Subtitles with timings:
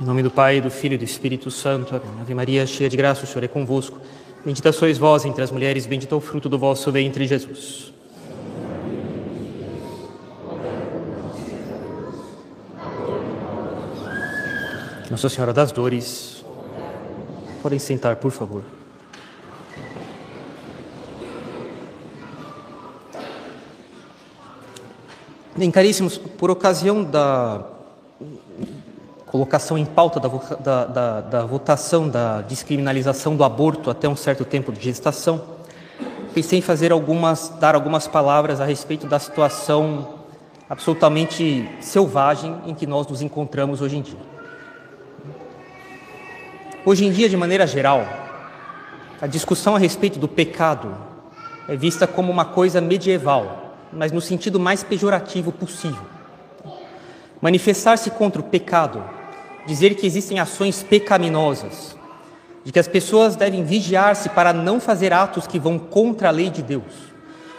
[0.00, 1.94] Em nome do Pai, do Filho e do Espírito Santo.
[1.94, 2.22] Amém.
[2.22, 3.98] Ave Maria, cheia de graça, o Senhor é convosco.
[4.42, 7.92] Bendita sois vós entre as mulheres, bendito é o fruto do vosso ventre, Jesus.
[15.10, 16.42] Nossa Senhora das Dores.
[17.62, 18.62] Podem sentar, por favor.
[25.54, 27.79] Bem, caríssimos, por ocasião da
[29.30, 34.44] colocação em pauta da, da, da, da, votação da descriminalização do aborto até um certo
[34.44, 35.42] tempo de gestação,
[36.34, 40.20] pensei em fazer algumas, dar algumas palavras a respeito da situação
[40.68, 44.30] absolutamente selvagem em que nós nos encontramos hoje em dia.
[46.84, 48.06] Hoje em dia, de maneira geral,
[49.20, 50.94] a discussão a respeito do pecado
[51.68, 56.02] é vista como uma coisa medieval mas no sentido mais pejorativo possível.
[57.40, 59.02] Manifestar-se contra o pecado,
[59.66, 61.96] dizer que existem ações pecaminosas,
[62.64, 66.50] de que as pessoas devem vigiar-se para não fazer atos que vão contra a lei
[66.50, 67.10] de Deus,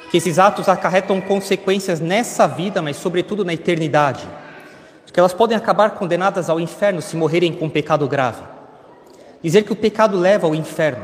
[0.09, 4.27] que esses atos acarretam consequências nessa vida, mas sobretudo na eternidade,
[5.05, 8.43] de que elas podem acabar condenadas ao inferno se morrerem com um pecado grave.
[9.41, 11.03] Dizer que o pecado leva ao inferno,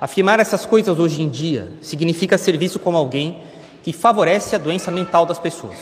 [0.00, 3.42] afirmar essas coisas hoje em dia, significa ser visto como alguém
[3.82, 5.76] que favorece a doença mental das pessoas.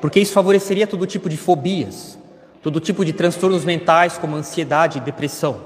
[0.00, 2.18] Porque isso favoreceria todo tipo de fobias,
[2.66, 5.60] todo tipo de transtornos mentais, como ansiedade e depressão.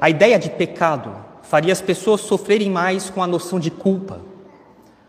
[0.00, 1.12] A ideia de pecado
[1.42, 4.20] faria as pessoas sofrerem mais com a noção de culpa,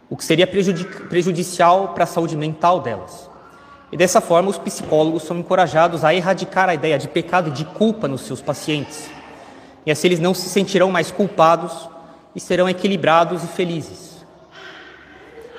[0.09, 3.29] o que seria prejudicial para a saúde mental delas.
[3.91, 7.63] E dessa forma, os psicólogos são encorajados a erradicar a ideia de pecado e de
[7.63, 9.11] culpa nos seus pacientes.
[9.85, 11.87] E assim eles não se sentirão mais culpados
[12.35, 14.25] e serão equilibrados e felizes.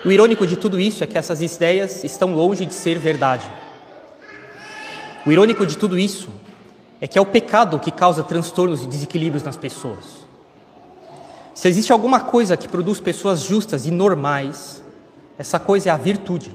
[0.04, 3.61] O irônico de tudo isso é que essas ideias estão longe de ser verdade.
[5.24, 6.30] O irônico de tudo isso
[7.00, 10.22] é que é o pecado que causa transtornos e desequilíbrios nas pessoas.
[11.54, 14.82] Se existe alguma coisa que produz pessoas justas e normais,
[15.38, 16.54] essa coisa é a virtude.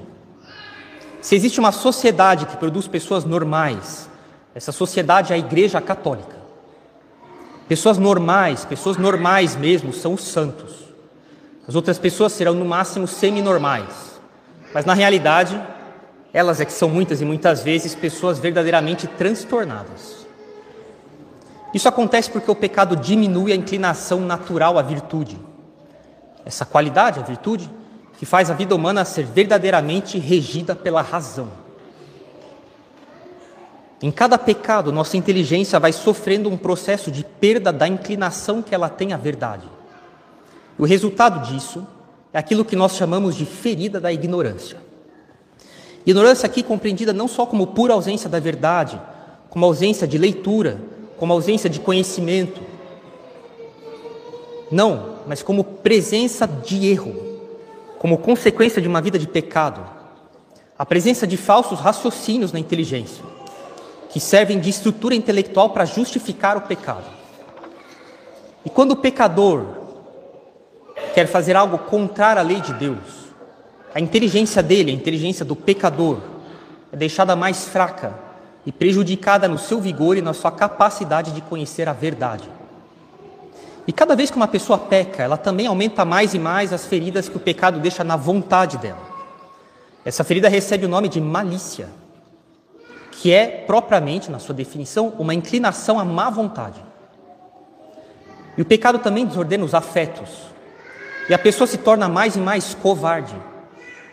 [1.20, 4.08] Se existe uma sociedade que produz pessoas normais,
[4.54, 6.36] essa sociedade é a Igreja Católica.
[7.68, 10.88] Pessoas normais, pessoas normais mesmo, são os santos.
[11.66, 14.18] As outras pessoas serão no máximo semi-normais.
[14.72, 15.60] Mas na realidade,
[16.32, 20.26] elas é que são muitas e muitas vezes pessoas verdadeiramente transtornadas.
[21.72, 25.38] Isso acontece porque o pecado diminui a inclinação natural à virtude.
[26.44, 27.70] Essa qualidade, a virtude,
[28.18, 31.48] que faz a vida humana ser verdadeiramente regida pela razão.
[34.00, 38.88] Em cada pecado, nossa inteligência vai sofrendo um processo de perda da inclinação que ela
[38.88, 39.68] tem à verdade.
[40.78, 41.86] O resultado disso
[42.32, 44.78] é aquilo que nós chamamos de ferida da ignorância.
[46.08, 48.98] Ignorância aqui compreendida não só como pura ausência da verdade,
[49.50, 50.80] como ausência de leitura,
[51.18, 52.62] como ausência de conhecimento.
[54.70, 57.14] Não, mas como presença de erro,
[57.98, 59.86] como consequência de uma vida de pecado.
[60.78, 63.22] A presença de falsos raciocínios na inteligência,
[64.08, 67.04] que servem de estrutura intelectual para justificar o pecado.
[68.64, 69.62] E quando o pecador
[71.12, 73.17] quer fazer algo contrário à lei de Deus,
[73.94, 76.18] a inteligência dele, a inteligência do pecador,
[76.92, 78.14] é deixada mais fraca
[78.66, 82.48] e prejudicada no seu vigor e na sua capacidade de conhecer a verdade.
[83.86, 87.28] E cada vez que uma pessoa peca, ela também aumenta mais e mais as feridas
[87.28, 89.00] que o pecado deixa na vontade dela.
[90.04, 91.88] Essa ferida recebe o nome de malícia,
[93.12, 96.84] que é propriamente, na sua definição, uma inclinação à má vontade.
[98.56, 100.28] E o pecado também desordena os afetos,
[101.28, 103.34] e a pessoa se torna mais e mais covarde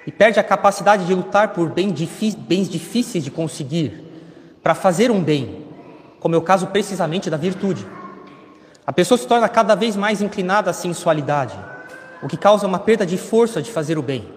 [0.06, 4.04] e perde a capacidade de lutar por bens difíceis de conseguir,
[4.62, 5.66] para fazer um bem,
[6.20, 7.86] como é o caso precisamente da virtude.
[8.86, 11.56] A pessoa se torna cada vez mais inclinada à sensualidade,
[12.22, 14.28] o que causa uma perda de força de fazer o bem,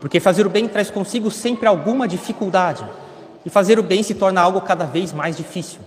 [0.00, 2.84] porque fazer o bem traz consigo sempre alguma dificuldade,
[3.44, 5.80] e fazer o bem se torna algo cada vez mais difícil.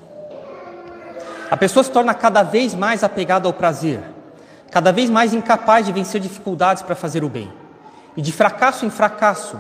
[1.49, 4.01] A pessoa se torna cada vez mais apegada ao prazer,
[4.71, 7.49] cada vez mais incapaz de vencer dificuldades para fazer o bem.
[8.15, 9.59] E de fracasso em fracasso,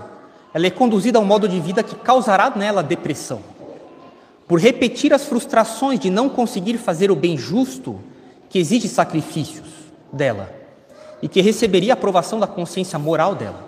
[0.53, 3.41] ela é conduzida a um modo de vida que causará nela depressão.
[4.47, 7.99] Por repetir as frustrações de não conseguir fazer o bem justo,
[8.49, 9.67] que exige sacrifícios
[10.13, 10.49] dela
[11.21, 13.63] e que receberia a aprovação da consciência moral dela.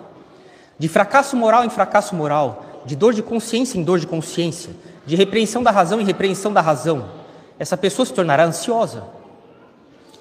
[0.78, 4.70] De fracasso moral em fracasso moral, de dor de consciência em dor de consciência,
[5.04, 7.10] de repreensão da razão em repreensão da razão,
[7.58, 9.04] essa pessoa se tornará ansiosa,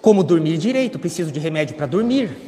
[0.02, 2.47] como dormir direito, preciso de remédio para dormir.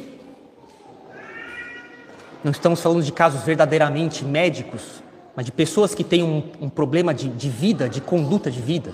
[2.42, 5.02] Não estamos falando de casos verdadeiramente médicos,
[5.36, 8.92] mas de pessoas que têm um, um problema de, de vida, de conduta de vida.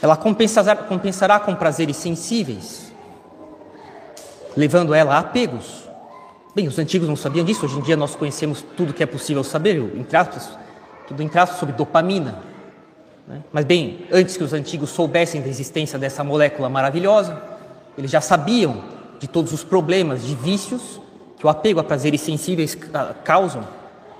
[0.00, 2.92] Ela compensará, compensará com prazeres sensíveis,
[4.56, 5.88] levando ela a apegos.
[6.54, 9.42] Bem, os antigos não sabiam disso, hoje em dia nós conhecemos tudo que é possível
[9.42, 10.48] saber, em tratos,
[11.08, 12.38] tudo em tratos sobre dopamina.
[13.26, 13.42] Né?
[13.52, 17.42] Mas, bem, antes que os antigos soubessem da existência dessa molécula maravilhosa,
[17.98, 18.82] eles já sabiam
[19.18, 21.01] de todos os problemas, de vícios
[21.42, 22.78] que o apego a prazeres sensíveis
[23.24, 23.66] causam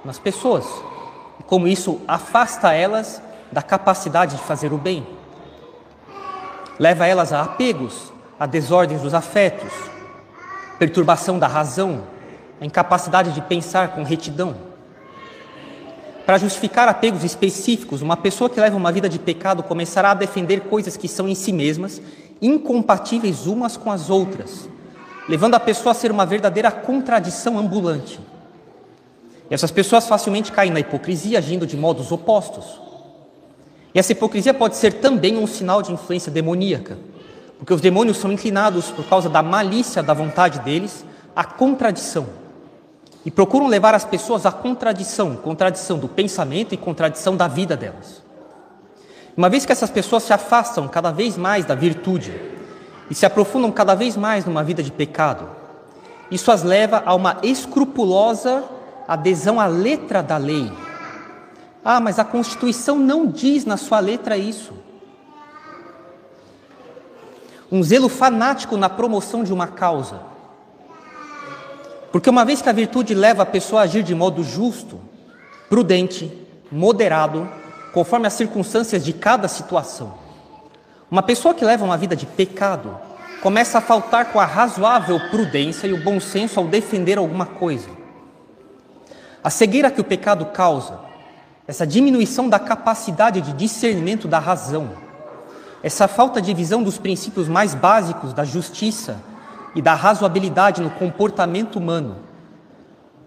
[0.05, 0.67] nas pessoas,
[1.39, 3.23] e como isso afasta elas
[3.53, 5.07] da capacidade de fazer o bem.
[6.81, 9.73] Leva elas a apegos, a desordens dos afetos,
[10.81, 12.03] perturbação da razão,
[12.61, 14.57] a incapacidade de pensar com retidão.
[16.27, 20.63] Para justificar apegos específicos, uma pessoa que leva uma vida de pecado começará a defender
[20.63, 22.03] coisas que são em si mesmas
[22.41, 24.69] incompatíveis umas com as outras,
[25.29, 28.19] levando a pessoa a ser uma verdadeira contradição ambulante.
[29.51, 32.81] E essas pessoas facilmente caem na hipocrisia, agindo de modos opostos.
[33.95, 36.99] E essa hipocrisia pode ser também um sinal de influência demoníaca,
[37.59, 41.05] porque os demônios são inclinados, por causa da malícia da vontade deles,
[41.37, 42.27] à contradição.
[43.25, 48.23] E procuram levar as pessoas à contradição, contradição do pensamento e contradição da vida delas.
[49.37, 52.52] Uma vez que essas pessoas se afastam cada vez mais da virtude
[53.11, 55.49] e se aprofundam cada vez mais numa vida de pecado,
[56.31, 58.65] isso as leva a uma escrupulosa
[59.07, 60.73] adesão à letra da lei,
[61.85, 64.73] ah, mas a Constituição não diz na sua letra isso.
[67.71, 70.21] Um zelo fanático na promoção de uma causa.
[72.13, 75.01] Porque uma vez que a virtude leva a pessoa a agir de modo justo,
[75.69, 76.31] prudente,
[76.71, 77.49] moderado,
[77.93, 80.15] conforme as circunstâncias de cada situação,
[81.13, 82.99] uma pessoa que leva uma vida de pecado
[83.43, 87.91] começa a faltar com a razoável prudência e o bom senso ao defender alguma coisa.
[89.45, 91.01] A cegueira que o pecado causa
[91.69, 94.93] essa diminuição da capacidade de discernimento da razão,
[95.83, 99.23] essa falta de visão dos princípios mais básicos da justiça
[99.75, 102.21] e da razoabilidade no comportamento humano,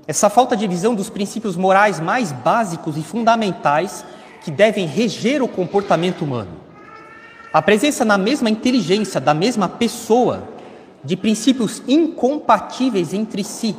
[0.07, 4.03] essa falta de visão dos princípios morais mais básicos e fundamentais
[4.41, 6.64] que devem reger o comportamento humano,
[7.55, 10.43] a presença na mesma inteligência da mesma pessoa
[11.01, 13.73] de princípios incompatíveis entre si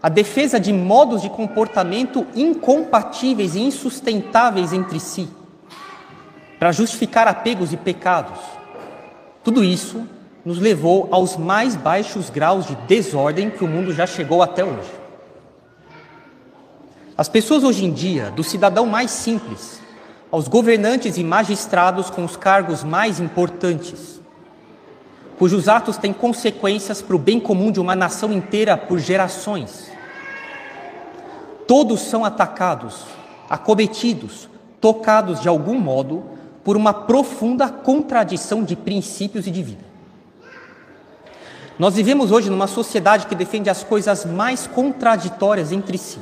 [0.00, 5.28] a defesa de modos de comportamento incompatíveis e insustentáveis entre si,
[6.56, 8.38] para justificar apegos e pecados.
[9.42, 10.06] Tudo isso
[10.44, 14.92] nos levou aos mais baixos graus de desordem que o mundo já chegou até hoje.
[17.16, 19.80] As pessoas hoje em dia, do cidadão mais simples
[20.30, 24.20] aos governantes e magistrados com os cargos mais importantes,
[25.38, 29.90] cujos atos têm consequências para o bem comum de uma nação inteira por gerações.
[31.66, 33.04] Todos são atacados,
[33.48, 34.48] acometidos,
[34.80, 36.24] tocados de algum modo
[36.62, 39.88] por uma profunda contradição de princípios e de vida.
[41.78, 46.18] Nós vivemos hoje numa sociedade que defende as coisas mais contraditórias entre si,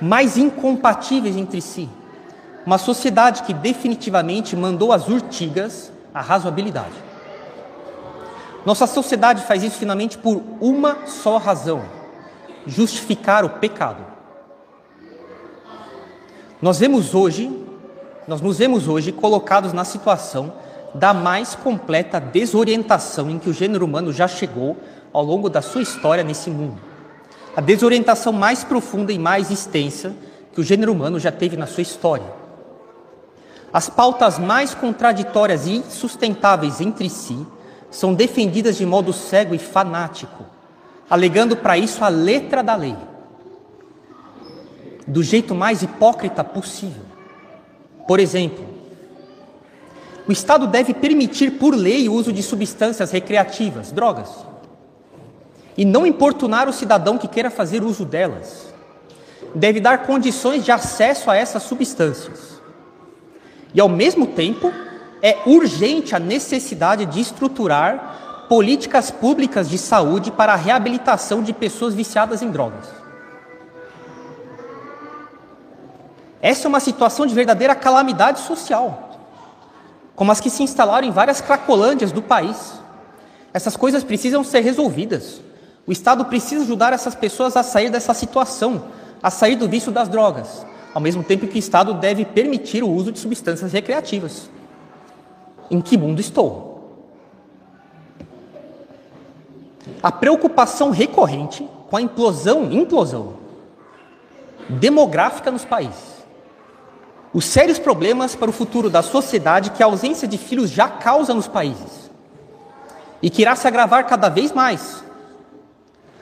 [0.00, 1.88] mais incompatíveis entre si.
[2.70, 6.94] Uma sociedade que definitivamente mandou às urtigas a razoabilidade.
[8.64, 11.82] Nossa sociedade faz isso finalmente por uma só razão:
[12.64, 14.06] justificar o pecado.
[16.62, 17.50] Nós vemos hoje,
[18.28, 20.52] nós nos vemos hoje colocados na situação
[20.94, 24.76] da mais completa desorientação em que o gênero humano já chegou
[25.12, 26.80] ao longo da sua história nesse mundo.
[27.56, 30.14] A desorientação mais profunda e mais extensa
[30.52, 32.39] que o gênero humano já teve na sua história.
[33.72, 37.46] As pautas mais contraditórias e insustentáveis entre si
[37.90, 40.44] são defendidas de modo cego e fanático,
[41.08, 42.96] alegando para isso a letra da lei,
[45.06, 47.04] do jeito mais hipócrita possível.
[48.06, 48.64] Por exemplo,
[50.26, 54.30] o Estado deve permitir por lei o uso de substâncias recreativas, drogas,
[55.76, 58.72] e não importunar o cidadão que queira fazer uso delas.
[59.54, 62.59] Deve dar condições de acesso a essas substâncias.
[63.72, 64.72] E ao mesmo tempo,
[65.22, 71.94] é urgente a necessidade de estruturar políticas públicas de saúde para a reabilitação de pessoas
[71.94, 72.88] viciadas em drogas.
[76.42, 79.10] Essa é uma situação de verdadeira calamidade social,
[80.16, 82.72] como as que se instalaram em várias cracolândias do país.
[83.52, 85.40] Essas coisas precisam ser resolvidas.
[85.86, 88.84] O Estado precisa ajudar essas pessoas a sair dessa situação,
[89.22, 92.90] a sair do vício das drogas, ao mesmo tempo que o Estado deve permitir o
[92.90, 94.50] uso de substâncias recreativas.
[95.70, 96.70] Em que mundo estou?
[100.02, 103.34] A preocupação recorrente com a implosão, implosão
[104.68, 106.10] demográfica nos países.
[107.32, 111.32] Os sérios problemas para o futuro da sociedade que a ausência de filhos já causa
[111.32, 112.10] nos países
[113.22, 115.04] e que irá se agravar cada vez mais.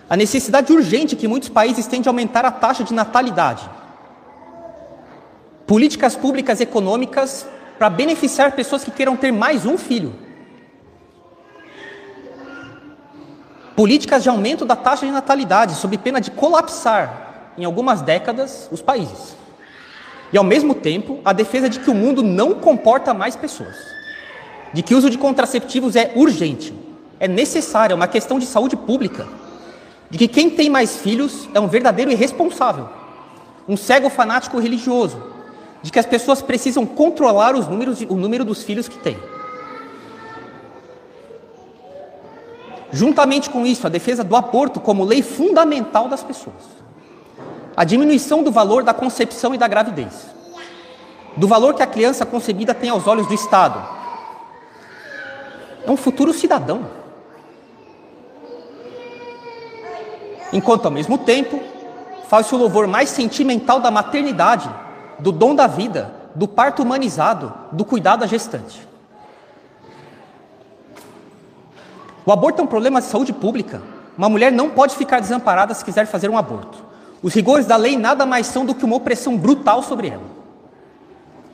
[0.08, 3.68] A necessidade urgente que muitos países têm de aumentar a taxa de natalidade.
[5.68, 7.46] Políticas públicas econômicas
[7.78, 10.14] para beneficiar pessoas que queiram ter mais um filho.
[13.76, 18.80] Políticas de aumento da taxa de natalidade, sob pena de colapsar, em algumas décadas, os
[18.80, 19.36] países.
[20.32, 23.76] E, ao mesmo tempo, a defesa de que o mundo não comporta mais pessoas.
[24.72, 26.72] De que o uso de contraceptivos é urgente,
[27.20, 29.28] é necessário, é uma questão de saúde pública.
[30.08, 32.88] De que quem tem mais filhos é um verdadeiro irresponsável,
[33.68, 35.36] um cego fanático religioso.
[35.82, 39.18] De que as pessoas precisam controlar os números, o número dos filhos que têm.
[42.90, 46.78] Juntamente com isso, a defesa do aborto como lei fundamental das pessoas.
[47.76, 50.26] A diminuição do valor da concepção e da gravidez.
[51.36, 53.86] Do valor que a criança concebida tem aos olhos do Estado.
[55.86, 56.86] É um futuro cidadão.
[60.52, 61.62] Enquanto, ao mesmo tempo,
[62.26, 64.68] faz-se o louvor mais sentimental da maternidade,
[65.18, 68.86] do dom da vida, do parto humanizado, do cuidado da gestante.
[72.24, 73.80] O aborto é um problema de saúde pública.
[74.16, 76.84] Uma mulher não pode ficar desamparada se quiser fazer um aborto.
[77.22, 80.22] Os rigores da lei nada mais são do que uma opressão brutal sobre ela.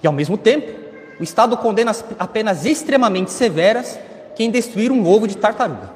[0.02, 0.80] E ao mesmo tempo,
[1.18, 3.98] o Estado condena apenas extremamente severas
[4.34, 5.90] quem destruir um ovo de tartaruga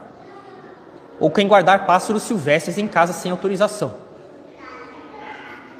[1.20, 3.94] ou quem guardar pássaros silvestres em casa sem autorização.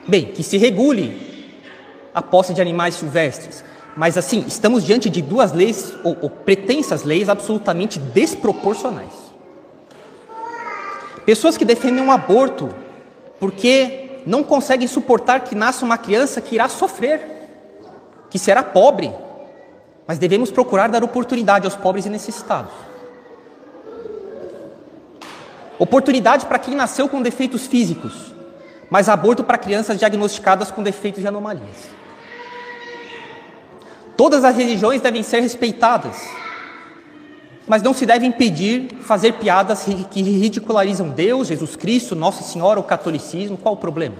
[0.07, 1.38] Bem, que se regule
[2.14, 3.64] a posse de animais silvestres,
[3.96, 9.12] mas assim, estamos diante de duas leis, ou, ou pretensas leis, absolutamente desproporcionais.
[11.26, 12.70] Pessoas que defendem um aborto
[13.40, 17.20] porque não conseguem suportar que nasça uma criança que irá sofrer,
[18.30, 19.12] que será pobre,
[20.06, 22.72] mas devemos procurar dar oportunidade aos pobres e necessitados.
[25.78, 28.34] Oportunidade para quem nasceu com defeitos físicos,
[28.90, 31.98] mas aborto para crianças diagnosticadas com defeitos e anomalias.
[34.18, 36.16] Todas as religiões devem ser respeitadas,
[37.68, 42.82] mas não se deve impedir fazer piadas que ridicularizam Deus, Jesus Cristo, Nossa Senhora, o
[42.82, 43.56] catolicismo.
[43.56, 44.16] Qual o problema?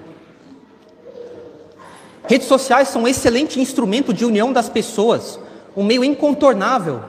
[2.29, 5.41] Redes sociais são um excelente instrumento de união das pessoas,
[5.77, 7.03] um meio incontornável,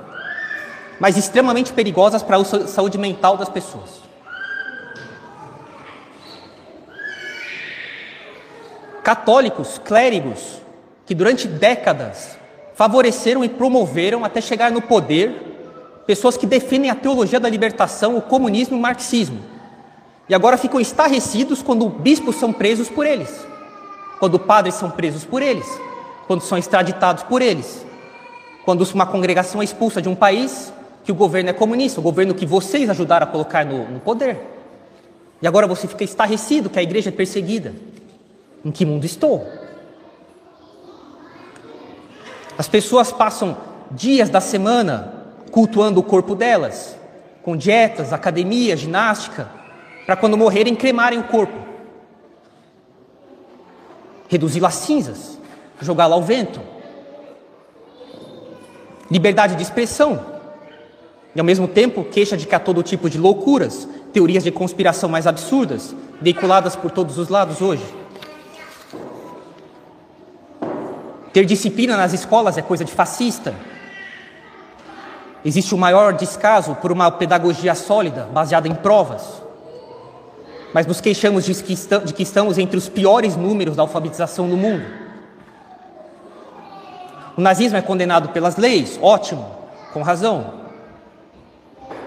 [1.00, 4.02] mas extremamente perigosas para a saúde mental das pessoas.
[9.04, 10.60] Católicos, clérigos,
[11.06, 12.39] que durante décadas
[12.80, 15.34] favoreceram e promoveram até chegar no poder
[16.08, 19.42] pessoas que defendem a teologia da libertação, o comunismo e o marxismo.
[20.30, 23.46] E agora ficam estarrecidos quando bispos são presos por eles,
[24.18, 25.68] quando padres são presos por eles,
[26.26, 27.86] quando são extraditados por eles,
[28.64, 30.72] quando uma congregação é expulsa de um país
[31.04, 34.40] que o governo é comunista, o governo que vocês ajudaram a colocar no, no poder.
[35.42, 37.74] E agora você fica estarrecido que a igreja é perseguida.
[38.64, 39.46] Em que mundo estou?
[42.60, 43.56] As pessoas passam
[43.90, 45.14] dias da semana
[45.50, 46.94] cultuando o corpo delas,
[47.42, 49.50] com dietas, academia, ginástica,
[50.06, 51.58] para quando morrerem cremarem o corpo,
[54.28, 55.40] reduzi-lo a cinzas,
[55.80, 56.60] jogá-lo ao vento.
[59.10, 60.20] Liberdade de expressão,
[61.34, 65.08] e ao mesmo tempo queixa de que há todo tipo de loucuras, teorias de conspiração
[65.08, 67.99] mais absurdas, veiculadas por todos os lados hoje.
[71.40, 73.56] Ter disciplina nas escolas é coisa de fascista.
[75.46, 79.42] Existe o maior descaso por uma pedagogia sólida, baseada em provas.
[80.74, 84.84] Mas nos queixamos de que, estamos entre os piores números da alfabetização no mundo.
[87.38, 89.50] O nazismo é condenado pelas leis, ótimo,
[89.94, 90.56] com razão.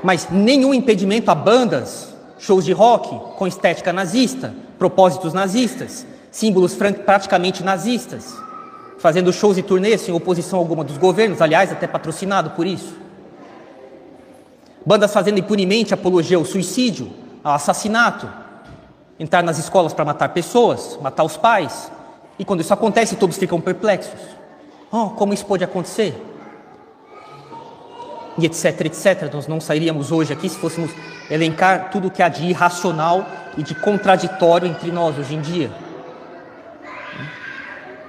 [0.04, 7.62] Mas nenhum impedimento a bandas, shows de rock com estética nazista, propósitos nazistas, símbolos praticamente
[7.62, 8.51] nazistas
[9.02, 12.96] fazendo shows e turnês sem oposição alguma dos governos, aliás, até patrocinado por isso.
[14.86, 17.10] Bandas fazendo impunemente apologia ao suicídio,
[17.42, 18.28] ao assassinato,
[19.18, 21.90] entrar nas escolas para matar pessoas, matar os pais.
[22.38, 24.20] E quando isso acontece, todos ficam perplexos.
[24.92, 26.14] Oh, como isso pode acontecer?
[28.38, 29.34] E etc, etc.
[29.34, 30.92] Nós não sairíamos hoje aqui se fôssemos
[31.28, 33.26] elencar tudo o que há de irracional
[33.58, 35.72] e de contraditório entre nós hoje em dia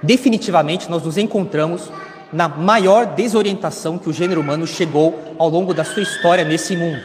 [0.04, 1.90] definitivamente nós nos encontramos
[2.32, 7.02] na maior desorientação que o gênero humano chegou ao longo da sua história nesse mundo.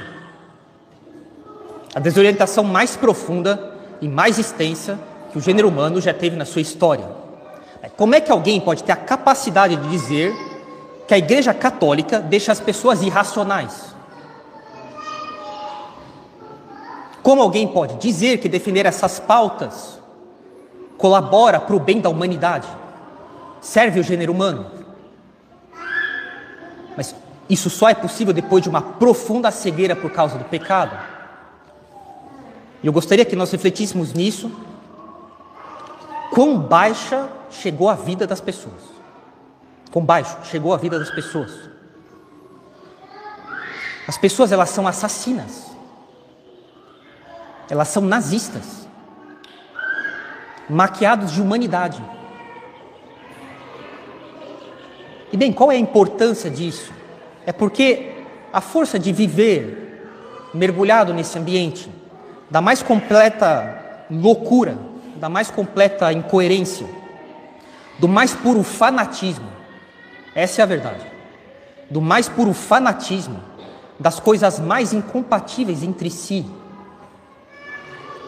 [1.94, 5.00] A desorientação mais profunda e mais extensa
[5.32, 7.06] que o gênero humano já teve na sua história.
[7.96, 10.34] Como é que alguém pode ter a capacidade de dizer
[11.08, 13.96] que a Igreja Católica deixa as pessoas irracionais?
[17.22, 20.00] Como alguém pode dizer que defender essas pautas
[20.98, 22.68] colabora para o bem da humanidade?
[23.61, 24.71] Serve o gênero humano?
[26.95, 27.15] Mas
[27.49, 30.97] isso só é possível depois de uma profunda cegueira por causa do pecado.
[32.83, 34.51] E eu gostaria que nós refletíssemos nisso.
[36.31, 38.81] Quão baixa chegou a vida das pessoas?
[39.91, 41.51] Quão baixo chegou a vida das pessoas?
[44.07, 45.71] As pessoas elas são assassinas.
[47.69, 48.87] Elas são nazistas.
[50.69, 52.01] Maquiados de humanidade.
[55.31, 56.91] E bem, qual é a importância disso?
[57.45, 58.13] É porque
[58.51, 59.89] a força de viver
[60.53, 61.89] mergulhado nesse ambiente
[62.50, 64.77] da mais completa loucura,
[65.17, 66.88] da mais completa incoerência,
[68.00, 69.48] do mais puro fanatismo.
[70.33, 71.05] Essa é a verdade.
[71.89, 73.39] Do mais puro fanatismo,
[74.00, 76.45] das coisas mais incompatíveis entre si.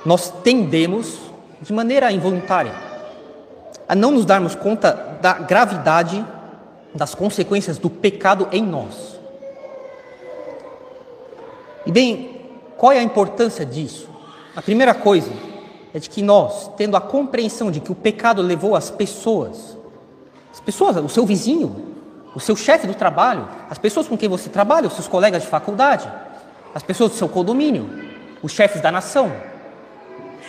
[0.06, 1.20] Nós tendemos,
[1.62, 2.74] de maneira involuntária,
[3.88, 6.24] a não nos darmos conta da gravidade
[6.94, 9.20] das consequências do pecado em nós.
[11.86, 12.42] E bem,
[12.78, 14.10] qual é a importância disso?
[14.56, 15.32] A primeira coisa
[15.94, 19.78] é de que nós, tendo a compreensão de que o pecado levou as pessoas,
[20.52, 21.96] as pessoas, o seu vizinho,
[22.36, 25.48] o seu chefe do trabalho, as pessoas com quem você trabalha, os seus colegas de
[25.48, 26.12] faculdade,
[26.74, 27.90] as pessoas do seu condomínio,
[28.42, 29.32] os chefes da nação,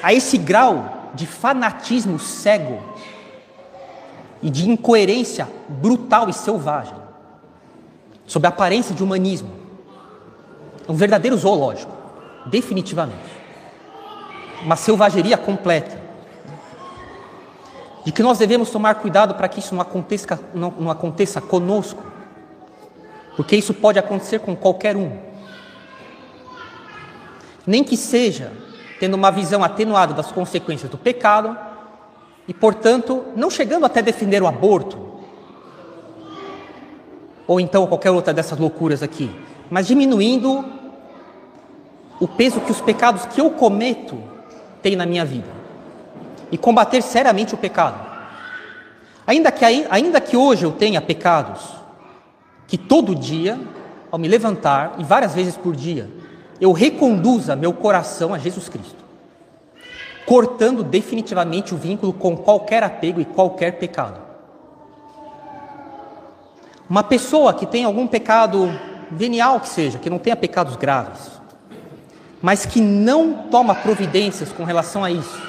[0.02, 2.80] a esse grau de fanatismo cego
[4.42, 6.94] e de incoerência brutal e selvagem,
[8.26, 9.50] sob a aparência de humanismo,
[10.88, 11.92] um verdadeiro zoológico,
[12.46, 13.42] definitivamente
[14.64, 16.00] uma selvageria completa.
[18.04, 22.02] De que nós devemos tomar cuidado para que isso não aconteça, não, não aconteça conosco,
[23.36, 25.16] porque isso pode acontecer com qualquer um.
[27.66, 28.52] Nem que seja
[28.98, 31.56] tendo uma visão atenuada das consequências do pecado
[32.46, 34.98] e, portanto, não chegando até defender o aborto,
[37.46, 39.30] ou então qualquer outra dessas loucuras aqui,
[39.70, 40.64] mas diminuindo
[42.20, 44.22] o peso que os pecados que eu cometo
[44.80, 45.48] tem na minha vida
[46.50, 48.12] e combater seriamente o pecado.
[49.26, 51.62] Ainda que, ainda que hoje eu tenha pecados,
[52.66, 53.58] que todo dia,
[54.10, 56.10] ao me levantar, e várias vezes por dia,
[56.60, 59.01] eu reconduza meu coração a Jesus Cristo,
[60.26, 64.20] cortando definitivamente o vínculo com qualquer apego e qualquer pecado.
[66.88, 68.70] Uma pessoa que tem algum pecado
[69.10, 71.30] venial que seja, que não tenha pecados graves,
[72.40, 75.40] mas que não toma providências com relação a isso.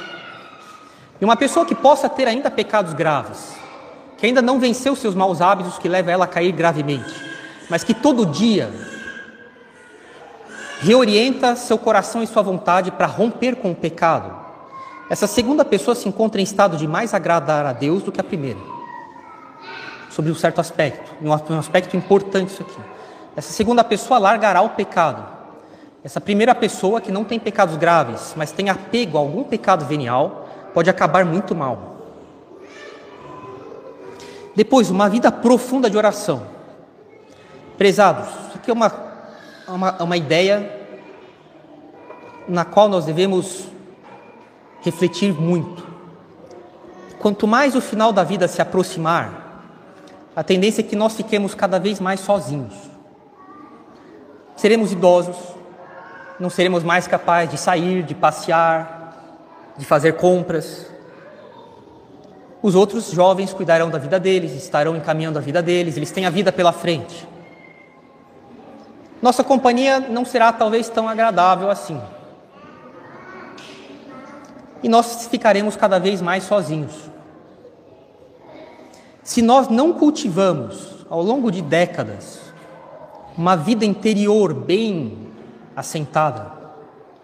[1.19, 3.53] E uma pessoa que possa ter ainda pecados graves,
[4.17, 7.13] que ainda não venceu seus maus hábitos que levam ela a cair gravemente,
[7.69, 8.71] mas que todo dia
[10.81, 14.42] reorienta seu coração e sua vontade para romper com o pecado.
[15.09, 18.23] Essa segunda pessoa se encontra em estado de mais agradar a Deus do que a
[18.23, 18.59] primeira.
[20.09, 22.81] Sobre um certo aspecto, um aspecto importante isso aqui.
[23.35, 25.33] Essa segunda pessoa largará o pecado
[26.03, 30.49] essa primeira pessoa que não tem pecados graves, mas tem apego a algum pecado venial,
[30.73, 31.95] pode acabar muito mal.
[34.53, 36.45] Depois, uma vida profunda de oração.
[37.77, 38.91] Prezados, isso aqui é uma,
[39.67, 40.79] uma, uma ideia
[42.49, 43.65] na qual nós devemos
[44.83, 45.85] refletir muito.
[47.19, 49.63] Quanto mais o final da vida se aproximar,
[50.35, 52.73] a tendência é que nós fiquemos cada vez mais sozinhos.
[54.55, 55.37] Seremos idosos,
[56.39, 59.15] não seremos mais capazes de sair, de passear,
[59.77, 60.85] de fazer compras.
[62.61, 66.29] Os outros jovens cuidarão da vida deles, estarão encaminhando a vida deles, eles têm a
[66.29, 67.27] vida pela frente.
[69.21, 72.01] Nossa companhia não será talvez tão agradável assim.
[74.83, 76.93] E nós ficaremos cada vez mais sozinhos.
[79.23, 82.41] Se nós não cultivamos ao longo de décadas
[83.37, 85.17] uma vida interior bem
[85.75, 86.51] assentada,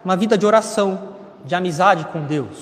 [0.04, 1.10] uma vida de oração,
[1.44, 2.56] de amizade com Deus.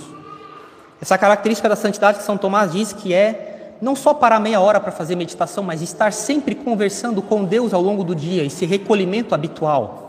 [1.00, 4.80] Essa característica da santidade que São Tomás diz que é não só parar meia hora
[4.80, 9.34] para fazer meditação, mas estar sempre conversando com Deus ao longo do dia, esse recolhimento
[9.34, 10.07] habitual.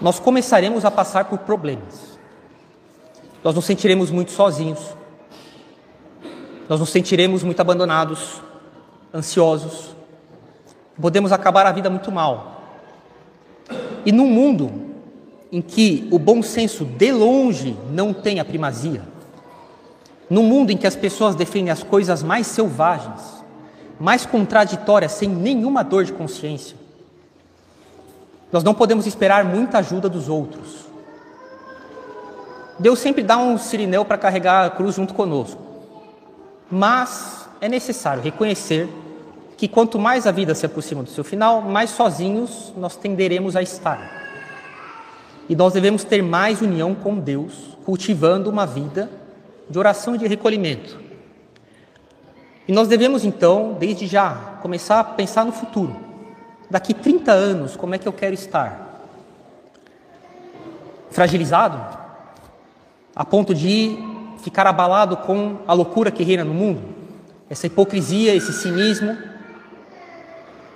[0.00, 2.18] Nós começaremos a passar por problemas.
[3.44, 4.80] Nós nos sentiremos muito sozinhos.
[6.68, 8.40] Nós nos sentiremos muito abandonados,
[9.12, 9.94] ansiosos,
[11.00, 12.62] podemos acabar a vida muito mal.
[14.04, 14.70] E num mundo
[15.50, 19.02] em que o bom senso de longe não tem a primazia,
[20.28, 23.20] num mundo em que as pessoas defendem as coisas mais selvagens,
[23.98, 26.76] mais contraditórias, sem nenhuma dor de consciência,
[28.52, 30.86] nós não podemos esperar muita ajuda dos outros.
[32.78, 35.60] Deus sempre dá um sirineu para carregar a cruz junto conosco.
[36.70, 38.88] Mas é necessário reconhecer
[39.56, 43.62] que quanto mais a vida se aproxima do seu final, mais sozinhos nós tenderemos a
[43.62, 44.00] estar.
[45.48, 49.10] E nós devemos ter mais união com Deus, cultivando uma vida
[49.68, 50.98] de oração e de recolhimento.
[52.66, 56.09] E nós devemos então, desde já, começar a pensar no futuro.
[56.70, 59.02] Daqui 30 anos, como é que eu quero estar?
[61.10, 61.98] Fragilizado?
[63.14, 63.98] A ponto de
[64.40, 66.80] ficar abalado com a loucura que reina no mundo?
[67.50, 69.18] Essa hipocrisia, esse cinismo,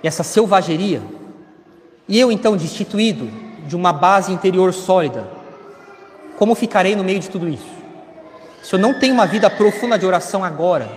[0.03, 1.01] essa selvageria?
[2.09, 3.29] E eu então destituído
[3.65, 5.25] de uma base interior sólida,
[6.37, 7.73] como ficarei no meio de tudo isso?
[8.61, 10.89] Se eu não tenho uma vida profunda de oração agora,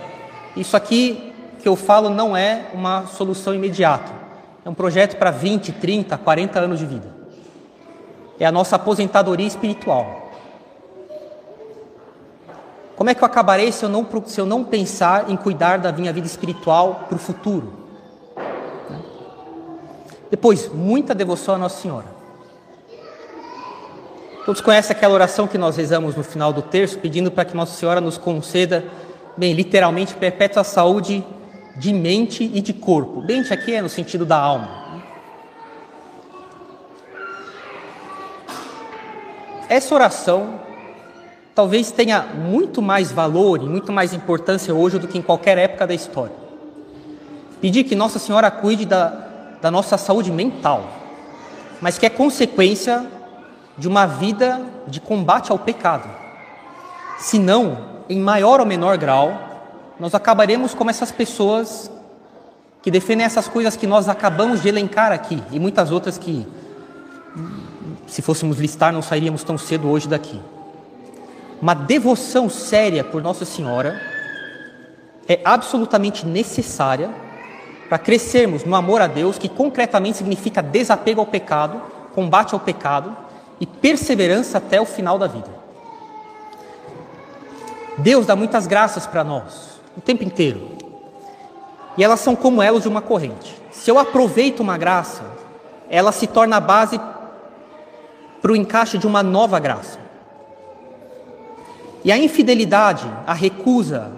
[0.57, 4.18] isso aqui que eu falo não é uma solução imediata.
[4.69, 7.07] É um projeto para 20, 30, 40 anos de vida.
[8.39, 10.29] É a nossa aposentadoria espiritual.
[12.95, 15.91] Como é que eu acabarei se eu não, se eu não pensar em cuidar da
[15.91, 17.73] minha vida espiritual para o futuro?
[20.29, 22.05] Depois, muita devoção à Nossa Senhora.
[24.45, 27.75] Todos conhecem aquela oração que nós rezamos no final do terço, pedindo para que Nossa
[27.75, 28.85] Senhora nos conceda,
[29.35, 31.25] bem, literalmente, perpétua saúde
[31.79, 33.21] de mente e de corpo.
[33.21, 34.99] Mente aqui é no sentido da alma.
[39.69, 40.59] Essa oração
[41.55, 45.87] talvez tenha muito mais valor e muito mais importância hoje do que em qualquer época
[45.87, 46.35] da história.
[47.61, 49.27] Pedir que Nossa Senhora cuide da,
[49.61, 50.83] da nossa saúde mental,
[51.79, 53.05] mas que é consequência
[53.77, 56.09] de uma vida de combate ao pecado.
[57.17, 59.48] Senão, em maior ou menor grau,
[59.99, 61.91] nós acabaremos como essas pessoas
[62.81, 66.47] que defendem essas coisas que nós acabamos de elencar aqui e muitas outras que,
[68.07, 70.39] se fôssemos listar, não sairíamos tão cedo hoje daqui.
[71.61, 74.01] Uma devoção séria por Nossa Senhora
[75.27, 77.09] é absolutamente necessária
[77.89, 81.81] para crescermos no amor a Deus, que concretamente significa desapego ao pecado,
[82.15, 83.15] combate ao pecado
[83.59, 85.49] e perseverança até o final da vida.
[87.97, 90.69] Deus dá muitas graças para nós, o tempo inteiro.
[91.97, 93.55] E elas são como elos de uma corrente.
[93.71, 95.23] Se eu aproveito uma graça,
[95.89, 96.99] ela se torna a base
[98.41, 99.99] para o encaixe de uma nova graça.
[102.03, 104.11] E a infidelidade, a recusa,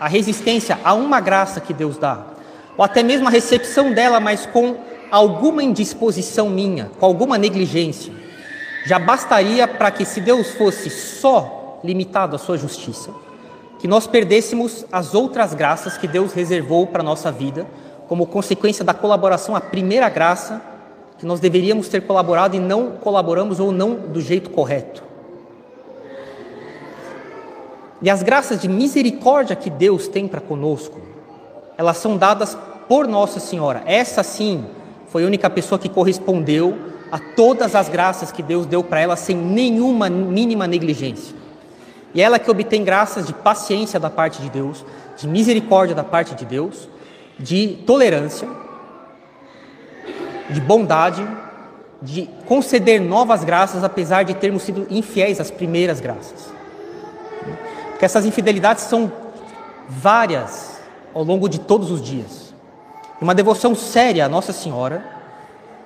[0.00, 2.18] a resistência a uma graça que Deus dá,
[2.76, 4.76] ou até mesmo a recepção dela, mas com
[5.10, 8.12] alguma indisposição minha, com alguma negligência,
[8.84, 13.10] já bastaria para que, se Deus fosse só limitado à sua justiça,
[13.78, 17.66] que nós perdêssemos as outras graças que Deus reservou para a nossa vida,
[18.08, 20.60] como consequência da colaboração, a primeira graça
[21.18, 25.02] que nós deveríamos ter colaborado e não colaboramos ou não do jeito correto.
[28.00, 31.00] E as graças de misericórdia que Deus tem para conosco,
[31.76, 32.56] elas são dadas
[32.88, 33.82] por Nossa Senhora.
[33.86, 34.64] Essa sim
[35.08, 36.76] foi a única pessoa que correspondeu
[37.10, 41.34] a todas as graças que Deus deu para ela sem nenhuma mínima negligência.
[42.14, 44.84] E ela que obtém graças de paciência da parte de Deus,
[45.16, 46.88] de misericórdia da parte de Deus,
[47.38, 48.48] de tolerância,
[50.50, 51.26] de bondade,
[52.00, 56.48] de conceder novas graças apesar de termos sido infiéis às primeiras graças.
[57.90, 59.12] Porque essas infidelidades são
[59.88, 60.78] várias
[61.12, 62.54] ao longo de todos os dias.
[63.20, 65.04] Uma devoção séria à Nossa Senhora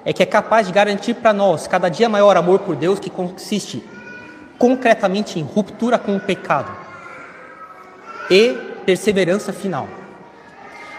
[0.05, 3.09] é que é capaz de garantir para nós cada dia maior amor por Deus, que
[3.09, 3.83] consiste
[4.63, 6.71] concretamente em ruptura com o pecado
[8.31, 8.53] e
[8.87, 9.89] perseverança final.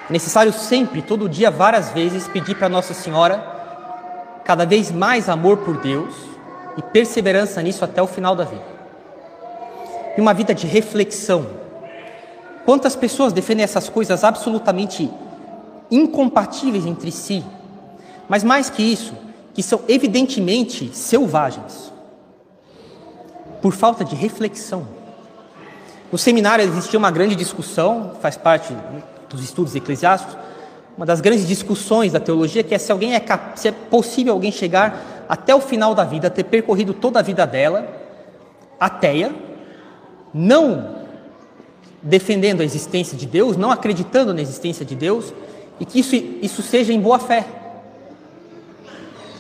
[0.10, 3.42] É necessário sempre, todo dia, várias vezes, pedir para Nossa Senhora
[4.44, 6.14] cada vez mais amor por Deus
[6.76, 8.66] e perseverança nisso até o final da vida.
[10.18, 11.48] E uma vida de reflexão.
[12.66, 15.10] Quantas pessoas defendem essas coisas absolutamente
[15.90, 17.42] incompatíveis entre si?
[18.28, 19.14] Mas mais que isso,
[19.54, 21.93] que são evidentemente selvagens,
[23.64, 24.86] por falta de reflexão.
[26.12, 28.76] No seminário existia uma grande discussão, faz parte
[29.30, 30.36] dos estudos eclesiásticos,
[30.98, 33.24] uma das grandes discussões da teologia, que é se alguém é
[33.56, 37.48] se é possível alguém chegar até o final da vida, ter percorrido toda a vida
[37.48, 37.88] dela,
[38.78, 39.34] ateia,
[40.34, 40.98] não
[42.02, 45.34] defendendo a existência de Deus, não acreditando na existência de Deus,
[45.80, 47.46] e que isso, isso seja em boa fé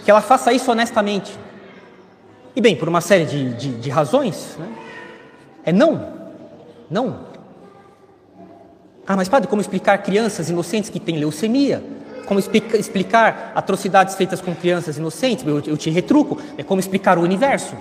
[0.03, 1.42] que ela faça isso honestamente.
[2.55, 4.67] E bem, por uma série de, de, de razões, né?
[5.65, 6.13] é não.
[6.89, 7.19] Não.
[9.07, 11.83] Ah, mas padre, como explicar crianças inocentes que têm leucemia?
[12.25, 15.45] Como explicar atrocidades feitas com crianças inocentes?
[15.45, 16.39] Eu, eu te retruco.
[16.57, 17.75] É como explicar o universo.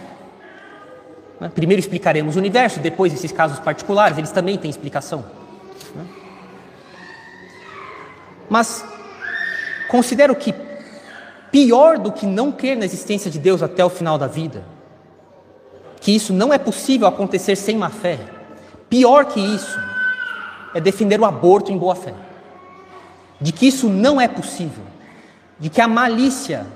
[1.43, 1.51] Né?
[1.55, 5.25] Primeiro explicaremos o universo, depois esses casos particulares, eles também têm explicação.
[5.95, 6.05] Né?
[8.49, 8.85] Mas
[9.89, 10.53] considero que
[11.53, 14.65] pior do que não crer na existência de Deus até o final da vida,
[16.01, 18.19] que isso não é possível acontecer sem má fé,
[18.89, 19.79] pior que isso
[20.75, 22.15] é defender o aborto em boa fé,
[23.39, 24.83] de que isso não é possível,
[25.61, 26.67] de que a malícia,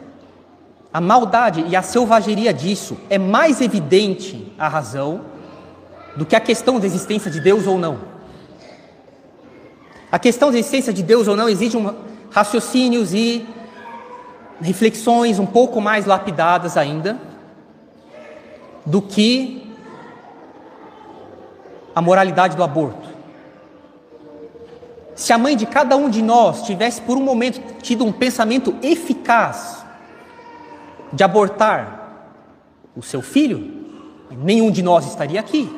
[0.93, 5.23] a maldade e a selvageria disso é mais evidente a razão
[6.17, 7.99] do que a questão da existência de Deus ou não.
[10.13, 11.95] A questão da existência de Deus ou não exige um
[12.31, 13.47] raciocínios e
[14.61, 17.19] reflexões um pouco mais lapidadas ainda
[18.85, 19.75] do que
[21.95, 23.09] a moralidade do aborto.
[25.15, 28.75] Se a mãe de cada um de nós tivesse por um momento tido um pensamento
[28.83, 29.85] eficaz
[31.13, 32.29] de abortar
[32.95, 33.87] o seu filho,
[34.31, 35.75] nenhum de nós estaria aqui.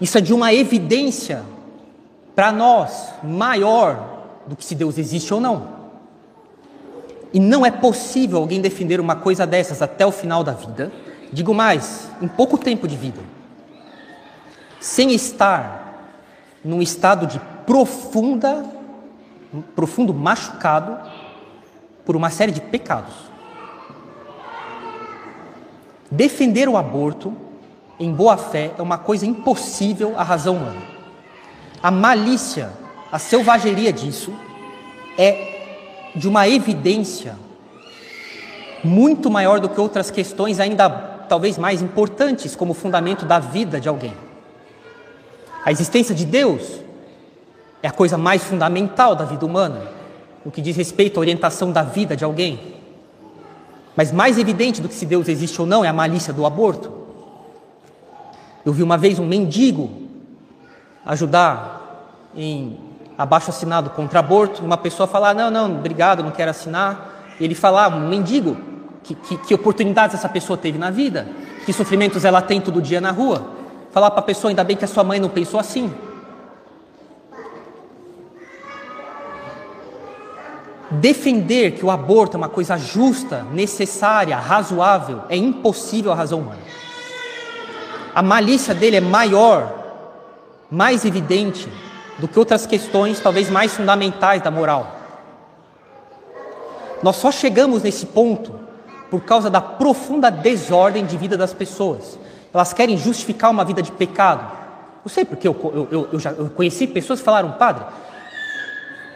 [0.00, 1.44] Isso é de uma evidência
[2.34, 5.75] para nós maior do que se Deus existe ou não.
[7.36, 10.90] E não é possível alguém defender uma coisa dessas até o final da vida,
[11.30, 13.20] digo mais, em pouco tempo de vida,
[14.80, 16.14] sem estar
[16.64, 18.64] num estado de profunda,
[19.74, 20.98] profundo machucado
[22.06, 23.12] por uma série de pecados.
[26.10, 27.36] Defender o aborto
[28.00, 30.80] em boa fé é uma coisa impossível à razão humana.
[31.82, 32.72] A malícia,
[33.12, 34.32] a selvageria disso
[35.18, 35.55] é
[36.16, 37.36] de uma evidência
[38.82, 40.88] muito maior do que outras questões, ainda
[41.28, 44.14] talvez mais importantes, como fundamento da vida de alguém.
[45.64, 46.80] A existência de Deus
[47.82, 49.88] é a coisa mais fundamental da vida humana,
[50.44, 52.74] no que diz respeito à orientação da vida de alguém.
[53.96, 56.92] Mas mais evidente do que se Deus existe ou não é a malícia do aborto.
[58.64, 59.90] Eu vi uma vez um mendigo
[61.04, 62.85] ajudar em
[63.16, 67.34] abaixo assinado contra aborto, uma pessoa falar, não, não, obrigado, não quero assinar.
[67.40, 68.56] E ele falar, um mendigo,
[69.02, 71.28] que, que, que, oportunidades essa pessoa teve na vida,
[71.64, 73.46] que sofrimentos ela tem todo dia na rua.
[73.92, 75.92] Falar para a pessoa, ainda bem que a sua mãe não pensou assim.
[80.90, 86.60] Defender que o aborto é uma coisa justa, necessária, razoável, é impossível à razão humana.
[88.14, 89.72] A malícia dele é maior,
[90.70, 91.68] mais evidente,
[92.18, 94.96] do que outras questões talvez mais fundamentais da moral.
[97.02, 98.58] Nós só chegamos nesse ponto
[99.10, 102.18] por causa da profunda desordem de vida das pessoas.
[102.52, 104.50] Elas querem justificar uma vida de pecado.
[105.04, 107.84] Eu sei porque eu, eu, eu já eu conheci pessoas que falaram, padre,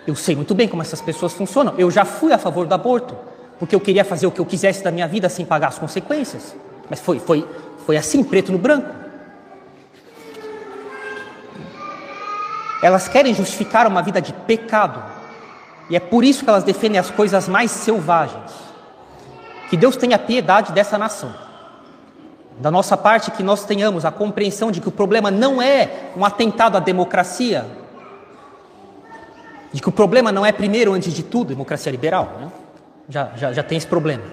[0.06, 1.74] eu sei muito bem como essas pessoas funcionam.
[1.78, 3.16] Eu já fui a favor do aborto,
[3.58, 6.54] porque eu queria fazer o que eu quisesse da minha vida sem pagar as consequências.
[6.88, 7.46] Mas foi, foi,
[7.86, 8.88] foi assim, preto no branco.
[12.82, 15.02] Elas querem justificar uma vida de pecado.
[15.88, 18.52] E é por isso que elas defendem as coisas mais selvagens.
[19.68, 21.34] Que Deus tenha piedade dessa nação.
[22.58, 26.24] Da nossa parte, que nós tenhamos a compreensão de que o problema não é um
[26.24, 27.66] atentado à democracia,
[29.72, 32.36] de que o problema não é, primeiro, antes de tudo, democracia liberal.
[32.40, 32.52] Né?
[33.08, 34.24] Já, já, já tem esse problema.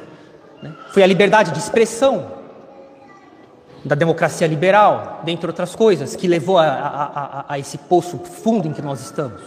[0.61, 0.73] Né?
[0.91, 2.36] Foi a liberdade de expressão
[3.87, 8.67] da democracia liberal, dentre outras coisas, que levou a, a, a, a esse poço fundo
[8.67, 9.41] em que nós estamos.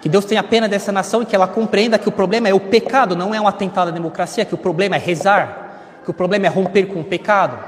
[0.00, 2.60] Que Deus tenha pena dessa nação e que ela compreenda que o problema é o
[2.60, 6.46] pecado, não é um atentado à democracia, que o problema é rezar, que o problema
[6.46, 7.58] é romper com o pecado.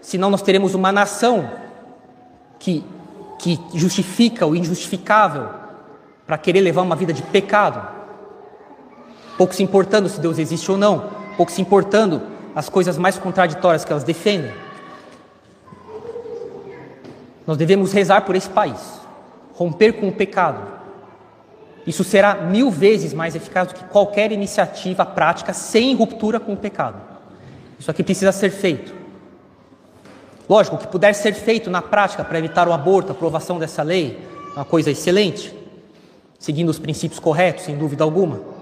[0.00, 1.50] Senão nós teremos uma nação
[2.58, 2.84] que,
[3.38, 5.48] que justifica o injustificável
[6.26, 7.86] para querer levar uma vida de pecado,
[9.38, 13.84] pouco se importando se Deus existe ou não, pouco se importando as coisas mais contraditórias
[13.84, 14.50] que elas defendem.
[17.46, 18.80] Nós devemos rezar por esse país,
[19.52, 20.66] romper com o pecado.
[21.86, 26.56] Isso será mil vezes mais eficaz do que qualquer iniciativa prática sem ruptura com o
[26.56, 26.96] pecado.
[27.78, 28.94] Isso aqui precisa ser feito.
[30.48, 33.82] Lógico, o que puder ser feito na prática para evitar o aborto, a aprovação dessa
[33.82, 34.18] lei,
[34.54, 35.54] é uma coisa excelente,
[36.38, 38.55] seguindo os princípios corretos, sem dúvida alguma.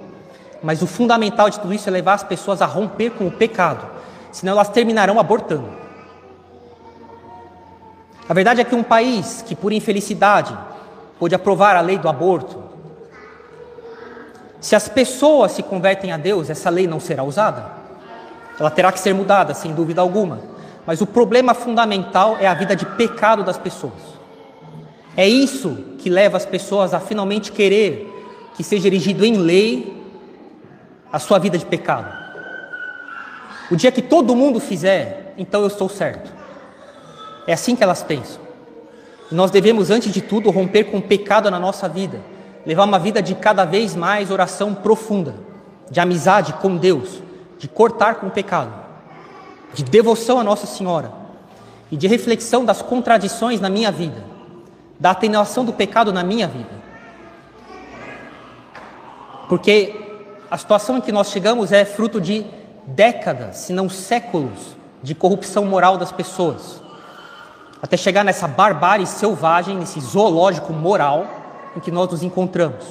[0.64, 3.87] Mas o fundamental de tudo isso é levar as pessoas a romper com o pecado,
[4.33, 5.68] senão elas terminarão abortando.
[8.27, 10.57] A verdade é que um país que, por infelicidade,
[11.18, 12.64] pôde aprovar a lei do aborto,
[14.59, 17.66] Se as pessoas se convertem a Deus, essa lei não será usada.
[18.59, 20.40] Ela terá que ser mudada, sem dúvida alguma.
[20.87, 23.92] Mas o problema fundamental é a vida de pecado das pessoas.
[25.14, 28.11] É isso que leva as pessoas a finalmente querer
[28.57, 30.04] que seja erigido em lei
[31.14, 32.12] a sua vida de pecado.
[33.70, 36.29] O dia que todo mundo fizer, então eu estou certo.
[37.46, 38.40] É assim que elas pensam.
[39.31, 42.20] E nós devemos, antes de tudo, romper com o pecado na nossa vida
[42.66, 45.37] levar uma vida de cada vez mais oração profunda,
[45.88, 47.22] de amizade com Deus,
[47.59, 48.72] de cortar com o pecado,
[49.72, 51.12] de devoção a Nossa Senhora
[51.92, 54.24] e de reflexão das contradições na minha vida,
[54.98, 56.83] da atenuação do pecado na minha vida.
[59.48, 60.04] Porque
[60.50, 62.44] a situação em que nós chegamos é fruto de
[62.87, 66.83] décadas, se não séculos, de corrupção moral das pessoas,
[67.83, 71.26] até chegar nessa barbárie selvagem, nesse zoológico moral
[71.76, 72.85] em que nós nos encontramos.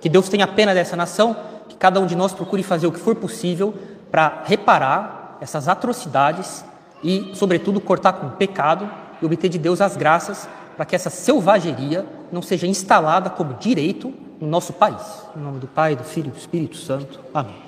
[0.00, 1.36] Que Deus tenha pena dessa nação,
[1.68, 3.74] que cada um de nós procure fazer o que for possível
[4.10, 6.64] para reparar essas atrocidades
[7.02, 11.10] e, sobretudo, cortar com o pecado e obter de Deus as graças para que essa
[11.10, 14.12] selvageria não seja instalada como direito
[14.44, 15.26] no nosso país.
[15.34, 17.18] Em nome do Pai, do Filho e do Espírito Santo.
[17.32, 17.63] Amém.